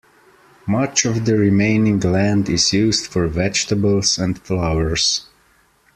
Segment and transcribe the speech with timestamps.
[0.65, 5.27] Much of the remaining land is used for vegetables and flowers.